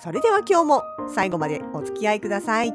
[0.00, 2.74] それでは今日も最後までお付き合いください。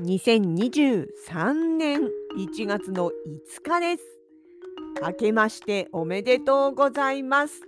[0.00, 2.00] 2023年
[2.38, 4.04] 1月の5日です。
[5.02, 7.62] 明けましておめでとうございます。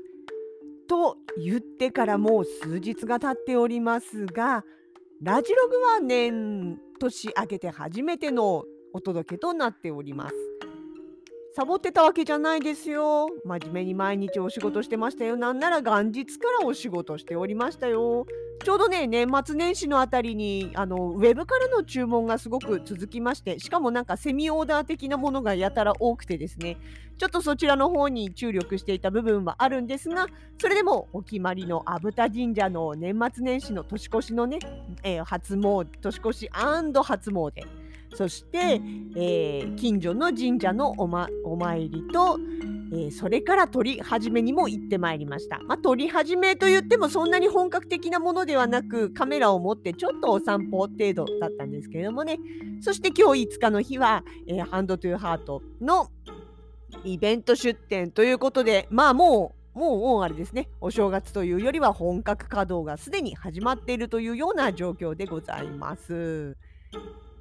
[0.89, 4.65] と言ってからもう数日が経っておりますが、
[5.21, 8.65] ラジログは年年明けて初めての
[8.98, 10.35] お届けとなっております。
[11.54, 13.29] サボってたわけじゃないですよ。
[13.45, 15.37] 真面目に毎日お仕事してましたよ。
[15.37, 18.26] なんなら元日からお仕事しておりましたよ。
[18.65, 26.76] ちょうどね、年末年始のあたりに、あの、ウェブからの注文がすごく続きまして、しかもなんかセミオーダー的なものがやたら多くてですね、
[27.19, 30.26] ちょっとそちらの方に注力していた部分はあるんですが、
[30.60, 34.59] それでもお決まりの阿武田神社の年末年始の年越しのね、
[35.04, 37.52] えー、初詣、年越し初詣、
[38.14, 38.80] そして、
[39.16, 42.38] えー、近所の神社のお,、ま、お参りと、
[42.92, 45.60] えー、それから鳥始めにも行ってまいりました。
[45.60, 52.38] まあ、鳥始めと言ってもそんなに本格的なものではなくカメラを持ってちょっとお散歩程度だったんですけれどもね
[52.80, 56.10] そして今日5日の日は、えー、ハンドトゥーハートの
[57.04, 66.56] イベント出店ということでまあもうもうもうあれですねお正月というよりは本格稼働がすでに始まっているというような状況でございます。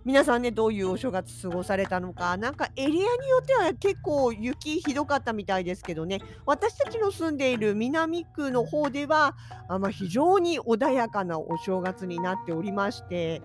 [0.08, 2.38] 皆さんねどういうお正月過ごされたのか。
[2.38, 3.10] なんかエリアによ
[3.42, 6.22] っては結構雪ひどかったみたいですけどね。
[6.46, 9.36] 私たちの住んでいる南区の方では
[9.68, 13.42] あ、まあ、非常に穏やかなお正月になっておりまして。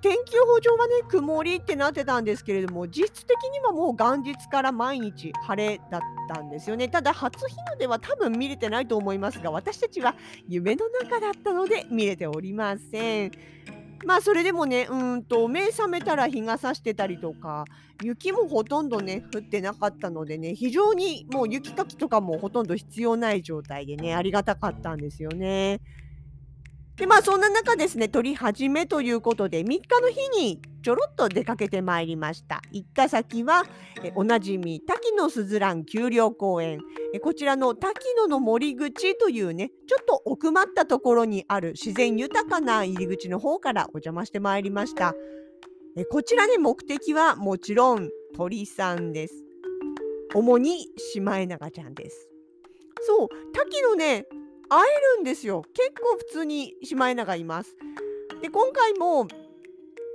[0.00, 6.88] 天気予報上はね曇りってなってたんですけれども実質的にはもう元日から毎日晴れだったんですよね。
[6.88, 10.14] ただ初日の出は多分見れてないと思いますが私たちは
[10.46, 13.32] 夢の中だったので見れておりません。
[14.04, 17.64] まあそれでもねうんと目覚めたら日が差してたりとか
[18.02, 25.80] 雪もほとんどね降ってなかったのでね非常にもう雪かきとかもほとんど必要ない状態でねありがたかったんですよね。
[27.00, 32.60] でまあそんな中ですね取り始めということで3日の日にちょろっと出かけてまいりました。
[32.72, 33.64] 行った先は
[34.02, 36.80] えおなじみ滝野すずらん丘陵公園。
[37.14, 45.14] えこちらの滝野の森口というねちょっと奥まったところにある自然豊かな入り口の方からお邪魔してまいりました。
[45.96, 49.42] えこちらね目的はもちろん鳥さんです。
[50.34, 52.28] 主にシマエナガちゃんです。
[53.00, 54.26] そう滝野ね
[54.70, 57.76] 会えるんですよ結構普通にシマエナガいます
[58.40, 59.26] で今回も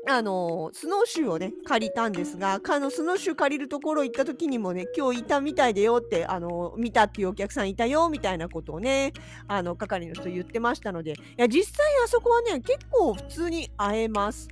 [0.08, 9.14] あのスノーシューをね借りたんですがあのスノーシュー借りるところ行った時にもね今日いたみたいでよってあの見たっていうお客さんいたよみたいなことをね
[9.48, 14.48] あの係の人言ってましたのでいや実際あそこはね結構普通に会えます。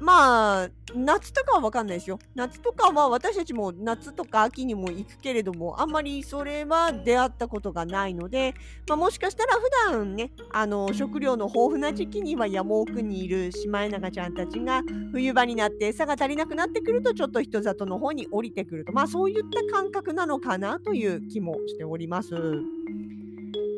[0.00, 2.18] まあ、夏とかは分かんないですよ。
[2.34, 8.54] 夏とかは私たちも夏とか秋にも行くけれども、あんまりそれは出会ったことがないので、
[8.88, 14.82] まあ、もしかしたら普段ね、あの食料の豊富な時期には山奥にいるシマエナガちゃんたちが
[15.12, 22.30] 冬場になって餌が足りなくなってくるとちょっと人里の方に降りてくると、まあそういった感覚なのかなという気もしております。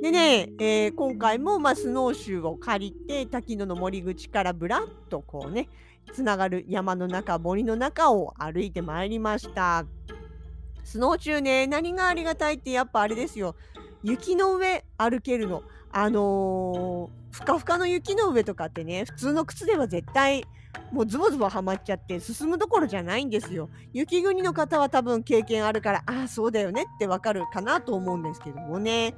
[0.03, 5.69] でね、えー、今回も、まあ、スノーシューを借りて滝野の森口からぶらっとこうね
[6.13, 9.85] つながる山の中森の中を歩いてまいりました
[10.85, 13.55] スノーシューね何がありがたいってやっぱあれですよ
[14.03, 15.63] 雪の上歩けるの
[15.93, 20.45] あのー、ふかふかの雪の上とかってね普通の靴では絶対
[20.93, 23.69] もうズボズボはまっちゃって進むどころじゃないんですよ。
[23.93, 29.15] 雪国の方は多分経験あるからああそうだよねってわかるかなと思うんですけどもね。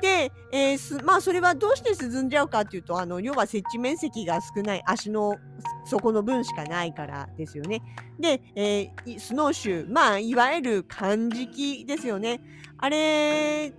[0.00, 5.36] で、えー、まあそれはどうして沈んじゃうかっていうとあの要は設置面積が少ない足の
[5.84, 7.82] 底の分しかないからですよね。
[8.18, 12.40] で、えー、スノーシューまあいわゆる漢敷ですよね。
[12.78, 13.72] あれ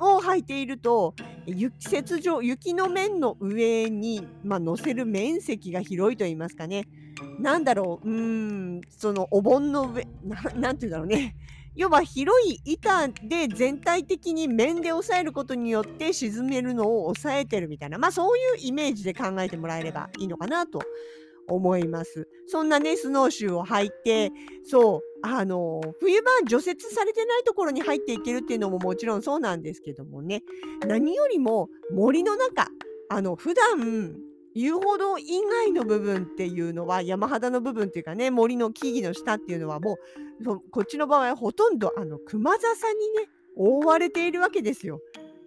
[0.00, 1.14] を履いていると
[1.46, 6.84] 雪上雪の面の上に、まあ、乗せる面積が広いと言いますかね。
[7.40, 10.06] なんだろう、うん、そのお盆の上、
[10.54, 11.34] なんて言うんだろうね。
[11.74, 20.80] 要は広い板で全体的に面で押さえることによって沈めるのを抑えてるみたいな、まあそういうイメージで考えてもらえればいいのかなと
[21.48, 22.28] 思います。
[22.46, 24.30] そんなね、スノーシューを履いて、
[24.64, 30.42] そう、あの冬場除雪されてないところに入っていけるっていうのももちろんそうなんですけどもね
[30.86, 32.68] 何よりも森の中
[33.08, 34.16] あの普段
[34.54, 39.98] 遊歩道以外の部分っていうのは山肌の部分っていうかね森の木々の下っていうのはも
[40.40, 45.00] うこっちの場合はほとんどあの熊笹にね覆われているわけですよ。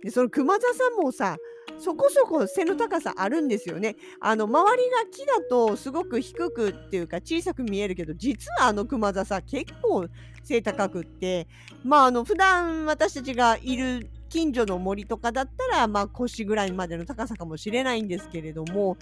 [0.04, 1.38] でその熊笹もさ
[1.82, 3.96] そこそこ背の高さあるんですよね。
[4.20, 10.08] あの周りが木だとすごく低くっていうか小さく見えるけど実はあの熊笹結構
[10.44, 11.48] 背高くって
[11.84, 18.98] まああの普段私たちがいる近所の森とかだったらまあ腰ぐらいまでの高さかもしれないんですけれども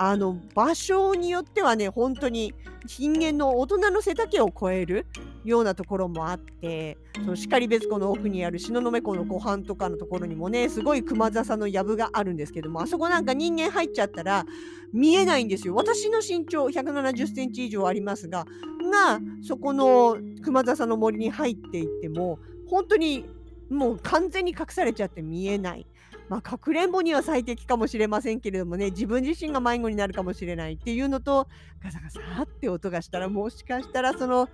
[0.00, 2.54] あの場所によってはね本当に
[2.86, 5.06] 人間の大人の背丈を超える
[5.44, 14.46] ようなところもあってその然別湖の奥にある東雲湖の湖畔とかのところにもねすごい熊笹の藪があるんですけどもあそこなんか人間入っちゃったら
[14.92, 18.46] 見えないんですよ私の身長170センチ以上ありますが
[18.92, 22.38] がそこの熊笹の森に入っていっても
[22.70, 23.26] 本当に
[23.68, 25.86] もう完全に隠されちゃって見えない。
[26.28, 31.48] まあ、かくれんぼには最適かもしれませんけれどもね自分自身が迷子になるかもしれないっていうのと
[31.82, 34.48] ガサガサって音がしたらもしかしたらその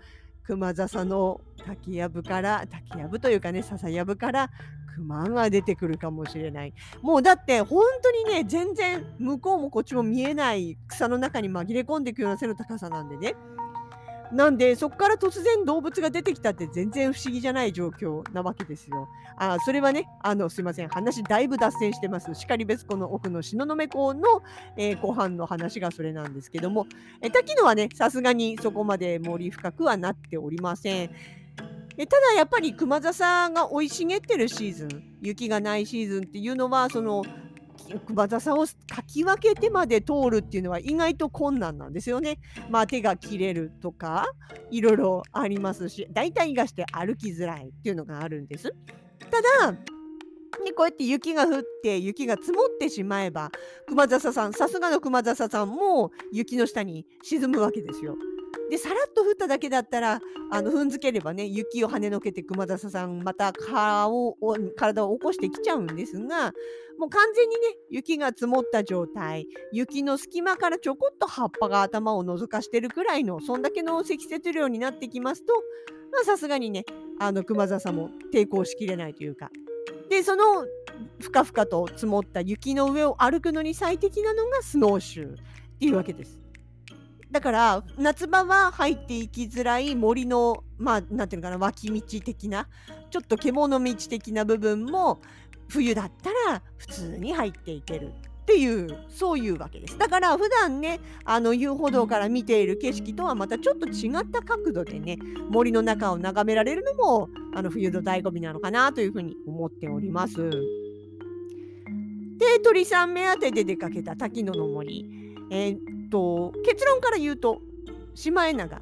[0.44, 4.50] 熊笹の滝やぶから滝やぶというかね笹やぶから
[4.94, 6.74] 熊が出てくるかもしれない。
[7.02, 13.34] もうだって本当にね全然向こうもこっちも見えない草の中に紛れ込んでいくような背の高さなんでね。
[14.32, 19.08] なんでそこから突然動物が出てきたって全然不思議じゃない状況なわけですよ。
[19.36, 22.32] あそれはねあのすいません話だいぶ脱線してます。
[22.34, 24.42] 然別湖の奥の東雲湖の、
[24.76, 26.86] えー、湖畔の話がそれなんですけども、
[27.20, 31.10] え滝野はねさすがにそこまで森深くはなっておりません。
[31.96, 34.88] えただやっぱり熊笹が生い茂ってるシーズン
[35.22, 37.22] 雪がないシーズンっていうのはその
[38.06, 42.38] 熊笹をかき分けてまで通るっていうのは意外と困難なんですよね。
[42.70, 44.26] まあ手が切れるとか
[44.70, 48.74] いろいろありますし大体がして歩きづらいっていうのがあるんです。
[49.30, 49.72] ただ
[50.62, 53.50] ね、こうやって雪が降って雪が積もってしまえば
[53.88, 58.14] 熊笹さんさすがの熊笹さんも雪の下に沈むわけですよ。
[58.70, 60.20] でさらっと降っただけだったら
[60.50, 64.36] あの踏んづければね雪を跳ねのけて熊笹さんまた顔を
[64.76, 66.52] 体を起こしてきちゃうんですが
[66.98, 75.52] もう完全にね雪が積もった状態雪の隙間からちょこっと葉っぱが頭を覗かしてるくらいのそんだけの積雪量になってきますと
[76.24, 76.84] さすがにね
[77.18, 79.50] あの熊笹も抵抗しきれないというか
[80.08, 80.66] でその
[81.20, 85.36] ふかふかと積もった雪の上を歩くのに最適なのがスノーシューっ
[85.80, 86.43] ていうわけです。
[87.34, 92.68] だから夏場は入っていきづらい森のまあなんていうのかな脇道的な
[93.10, 95.20] ちょっと獣道的な部分も
[95.68, 105.18] 冬だったら普通に入っていけるっていうそういうわけですだから普段ねあの遊歩道から見ている景色とはまたちょっと違った角度でね
[105.50, 110.36] 森の中を眺められるのもあの冬の醍醐味なのかなというふうに思っております。
[112.36, 117.58] で鳥さん目当てで出かけた滝野の森、えー、と結論から言うと
[118.14, 118.80] シマエナガ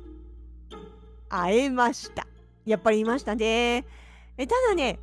[1.31, 2.27] 会えました。
[2.67, 3.87] やっぱりいましたね。
[4.37, 4.99] えただね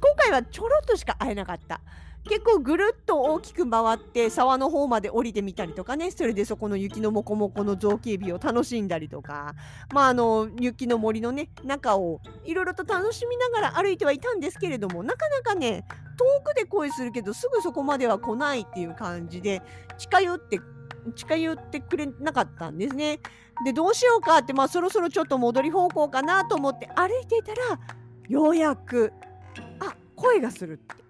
[0.00, 1.82] 今回はちょろっとしか会えなかった。
[2.24, 6.10] 結構ぐるっと大きく回って沢の方まで降りてみたりとかね。
[6.10, 9.54] それでそこの雪のもこもこの造形美を楽しんだりとか。
[9.92, 15.84] まああの雪の森のね中をいろいろと楽しみながら歩いてはいたんですけれどもなかなかね
[16.16, 19.60] 遠くで声するけどすぐそこまでは来ないっていう感じで
[19.98, 20.60] 近寄って
[21.14, 23.20] 近寄ってくれなかったんですね。
[23.64, 27.78] でどうしようかって、まあ、そろそろちょっと戻り方向かなと思って歩いていたら
[28.28, 29.12] ようやく
[29.78, 31.02] あ声がするって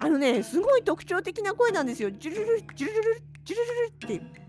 [0.00, 2.10] あのねすごい特徴的な声なんですよ。
[2.10, 3.64] ジュルルジュルルルジュル
[4.06, 4.48] ルルって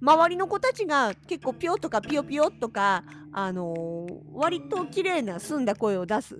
[0.00, 6.38] 周りの子たちが結構ピョとかピヨピヨとか、あのー、割と綺麗な澄んだ声を出す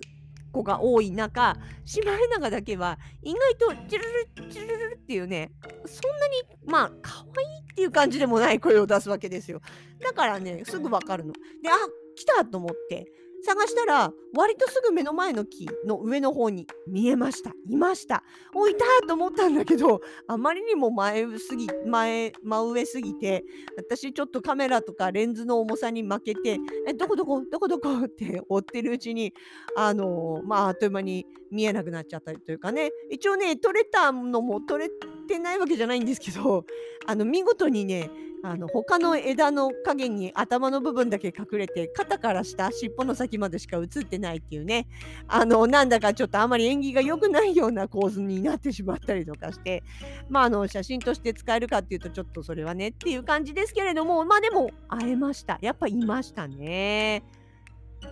[0.51, 5.51] 子が多い中シマエナガだけは意外とチュルルチュルルっていうね
[5.85, 9.61] そんなにまあ可愛いっていう感じでもない声を出すわけですよ。
[10.01, 11.33] だからねすぐわかるの。
[11.33, 11.39] で
[11.69, 11.73] あ
[12.15, 13.05] 来たと思って。
[13.43, 17.51] 探したら割とすぐ目の前の木の上の方に見えました。
[17.67, 18.23] いました。
[18.53, 23.43] おいたと思ったんだけどあまりにも前すぎ前真上すぎて
[23.77, 27.43] 私ちょっとカメラとかレンズの重さに負けてえどこどこ？
[27.49, 27.89] どこどこ？
[28.05, 29.33] って追ってるうちに
[29.75, 32.91] あのまああっという間に見えなくなっちゃったりというかね。
[33.09, 34.89] 一応ね撮れたのも撮れ
[35.27, 36.65] てないわけじゃないんですけど
[37.05, 38.09] あの見事にね
[38.43, 44.87] あの他の枝の影に頭の部分だけ隠れて肩から下尻尾の先までしか映ってないっていうね
[45.27, 49.83] あのなんだかちょっとあまり縁起が良くないような構図になってしまったりとかして
[50.29, 57.40] まああの写真として使えるかっていうとちょっとそれはねっていう感じですけれどもまあでも会えましたやっぱいましたね。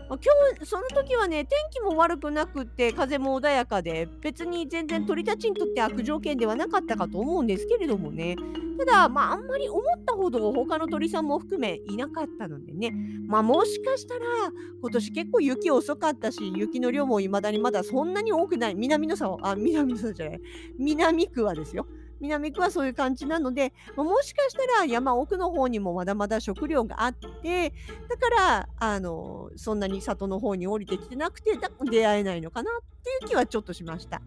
[0.09, 8.35] まあ、今日その時はね天気も悪くなくって風も穏やかで別に全然鳥たちにとって悪条件ではなかったかと思うんですけれどもね。
[8.79, 12.91] ただまああんまり思ったほど他の鳥さんも含めいなかったのでね。
[13.27, 14.21] まあもしかしたら
[14.81, 18.75] 今年結構雪遅かったし雪の量もいまだにまだそんなに多くない。
[18.75, 20.41] 南の沢あ南の沢じゃない。
[20.77, 21.87] 南区はですよ。
[22.19, 27.69] 南区はそういう感じなので、もしかしたら山奥の方にもまだまだ食料があって、
[28.09, 31.57] だからあのそんなに里の方に降りてきてなくて
[31.89, 34.21] 出会えないのかなっていう気はちょっとしました。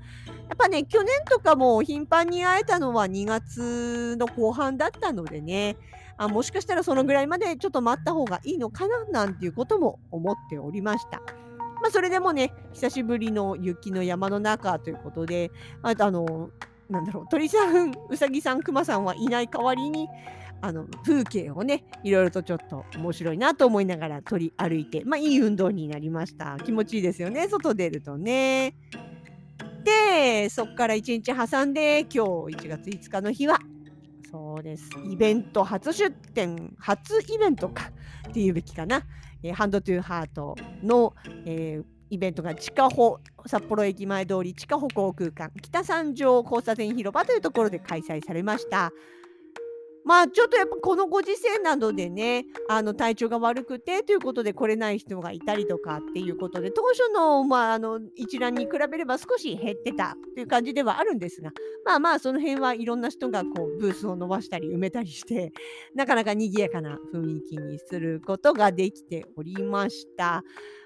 [0.49, 5.77] やっぱね去年とかも頻繁に会えたのは2月の後半だったのでね
[6.17, 11.23] あもしかしたらそのぐらいまでちょっと待った方がいいのかななんていうことも思っておりました。
[11.83, 15.51] まあ、それでもね久しぶりの雪の山の中ということで
[15.83, 16.51] ああの
[16.93, 20.09] なんだろう鳥さんうさぎさんくまさんはいない代わりに
[20.61, 26.57] あの風景をねいろいろとちょっと面白いなと思いながら鳥歩いてまあいい運動になりました。
[26.65, 27.49] 気持ちいいですよね。
[27.49, 28.75] 外出るとね。
[29.83, 33.59] でそっから1日挟んで今日1月5日の日は
[34.31, 34.89] そうです。
[35.11, 37.91] イベント初出店初イベントか。
[38.29, 39.03] っていうべきかな、
[39.43, 48.93] え、ハンドトゥーハートの、えー、イベントが地下歩札幌駅前通り地下歩航空間北三条交差点広場というところで開催されました。
[50.05, 61.53] まあちょっとやっぱこのご時世などでねあの体調が悪くてということで来れない人がいたりとかっていうことで当初の,、まあ、あの一覧に比べれば少し減ってたという感じではあるんですが
[61.85, 65.53] まあまあその辺はいろんな人がこうブースを伸ばしたり埋めたりして
[65.95, 70.45] なかなか賑やかな雰囲気にすることができておりました。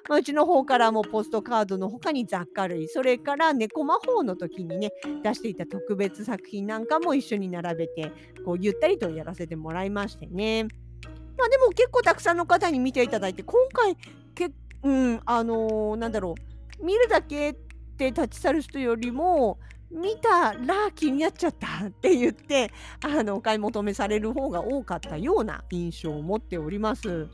[0.08, 4.92] まあ、うちの方からもポストカードの他に雑貨類それから猫魔法の時にね
[5.22, 8.12] 出していた特別作品なんかも一緒に並べて
[8.44, 10.64] こうゆったりとやらせてもらいましてね。
[10.64, 13.96] まあ、でも結構たくさんの方に見ていただいて今回
[14.34, 14.50] け、
[14.82, 16.34] うんあのー、なんだろ
[16.80, 17.54] う見るだけっ
[17.96, 19.58] て立ち去る人よりも
[19.90, 22.70] 見たら気になっちゃったって言って
[23.02, 27.28] あのお買い求めされる方が多かったような印象を持っております。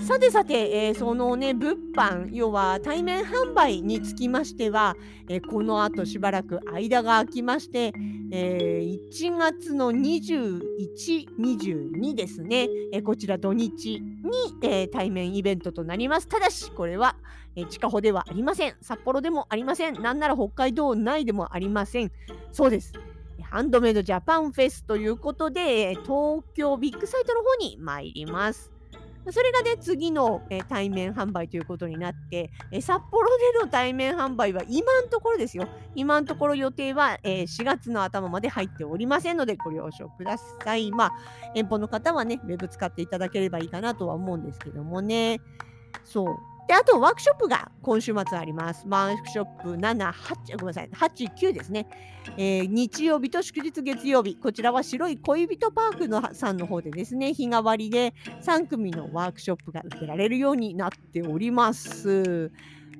[0.00, 4.96] さてさて、えー、そのね物販要は対面販売につきましては、
[5.28, 7.92] えー、このあとしばらく間が空きまして、
[8.30, 16.28] えー、1月の21、22ですね、えこちら土日に、え対面イベントとなります。
[16.28, 17.16] ただしこれは、
[17.56, 18.76] え地下歩ではありません。
[18.80, 20.00] 札幌でもありません。
[20.00, 22.12] なんなら北海道内でもありません。
[22.52, 22.92] そうです。
[23.42, 28.77] ハンドメイドジャパンフェスということで、東京ビッグサイトの方に参ります。
[29.32, 35.68] それがね、次の、えー、対面販売ということになって、えー、札幌での対面販売は今のところですよ。
[35.94, 40.90] 今のところ予定は、えー、4月の頭まで入っておりませんので、ご了承ください。
[40.90, 41.12] まあ、
[41.54, 45.40] 遠方の方はね、ウェブ使っていただければいいかなとは思うんですけどもね。
[46.04, 46.36] そう。
[46.68, 48.84] で、あとワークショップが今週末あります。
[48.86, 51.88] ワークショップ7、8、ごめんなさい、8、9ですね。
[52.36, 62.52] えー、日曜日と祝日月曜日、こちらは白い恋人パークのさんの方でですね、日替わりで3組のワークショップが受けられるようになっております。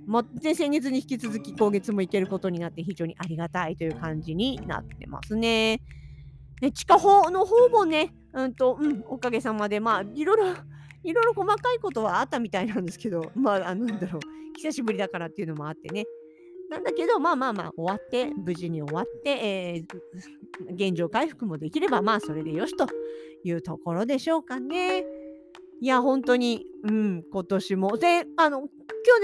[0.06, 5.82] もで先月に引き続き今月も行けることになって非常にありがたいという感じになってますね。
[6.62, 10.54] で地下法の方もね、うんと、うん、おかげさまで、まあ、いろいろ
[11.04, 14.20] いろいろ細かいことはあったみたいなんですけど、 まあ、あ、なんだろう、
[14.56, 16.06] 久しぶりだからっていうのもあってね。
[16.70, 22.86] なんだけど、まあまあまあ、終わって、無事に終わって、えー、現状回復もできれば、まあ、それでよしと
[23.42, 25.06] いうところでしょうかね。
[25.80, 27.96] いや、本当に、うん、今年も。
[27.96, 28.68] で、あの、今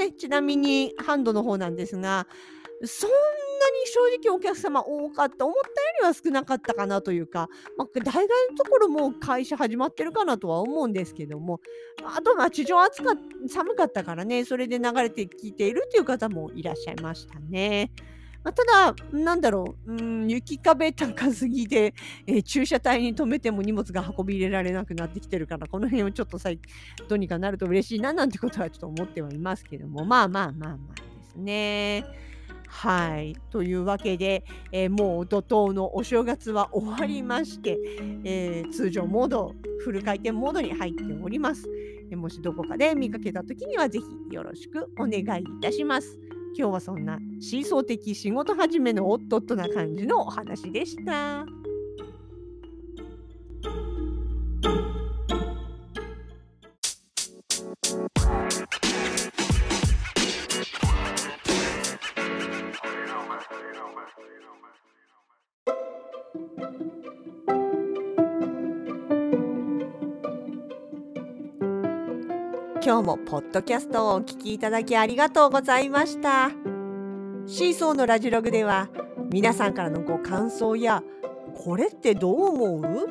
[0.05, 2.27] 日ね、ちなみにハンドの方なんですが、
[2.85, 3.11] そん
[3.75, 5.45] に正直お客様多かった。
[5.45, 11.61] 思ったよりは少なかったかなというか、まあ、大概のところも開始始まってるかなとは思うんですけども、
[12.05, 13.15] あとは地上暑か
[13.49, 17.91] 寒かったからね、それで流れてきているという方もいらっしゃいましたね。
[18.45, 18.63] まあ、た
[18.93, 21.95] だ、なんだろう、うん、雪壁高すぎで、
[22.27, 26.51] えー、駐車帯に止めても荷物が運び入れられなくなってきてるから、この辺をちょっとさ
[27.09, 32.05] どうにかなると嬉しいななんてことはちょっと思ってはいますけども、まあまあまあまあですね。
[32.75, 33.37] はい。
[33.51, 37.79] というわけで、えー、もう怒涛のお正月は終わりまして、
[38.25, 39.55] えー、通常モード、
[39.85, 41.69] フル回転モードに入っております。
[42.11, 46.19] えもしどこかで見かけた時にはぜひよろしくお願いいたします。
[46.59, 51.64] 今日はそんな思想的仕事始めのおっとっとな感じのお話でした。
[72.87, 76.51] 今日もポッドキャストをお聞きいただきありがとうございました。
[77.47, 78.91] シーソーのラジログでは
[79.31, 81.03] 皆さんからのご感想や
[81.55, 83.09] これってどう思う？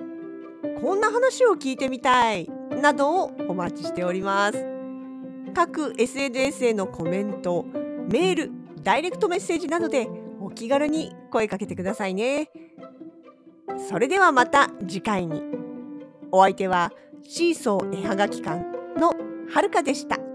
[0.80, 2.48] こんな話を聞いてみたい
[2.84, 4.64] などをお待ちしております。
[5.56, 7.66] 各 SNS へのコメント
[8.12, 8.52] メール
[8.84, 10.08] ダイレクトメッセージなどで
[10.40, 12.52] お気軽に声かけてくださいね。
[13.90, 15.42] それではまた次回に。
[16.32, 18.64] お相手はシーソー絵はがき館
[19.00, 19.14] の
[19.50, 20.33] はるかでした。